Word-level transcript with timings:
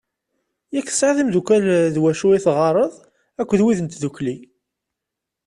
Yak 0.73 0.87
tesɛiḍ 0.89 1.17
imddukal 1.19 1.63
d 1.93 1.95
wacu 2.01 2.27
i 2.31 2.39
teɣɣareḍ 2.45 2.93
akked 3.41 3.59
wid 3.63 3.79
n 3.81 3.87
tddukli. 3.87 4.35